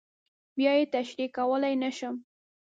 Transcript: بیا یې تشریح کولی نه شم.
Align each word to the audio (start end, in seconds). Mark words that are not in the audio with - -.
بیا 0.57 0.71
یې 0.79 0.85
تشریح 0.95 1.29
کولی 1.37 1.73
نه 1.83 1.89
شم. 1.97 2.15